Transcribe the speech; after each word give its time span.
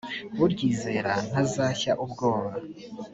uryizera 0.43 1.13
ntazashya 1.29 1.91
ubwoba 2.03 2.51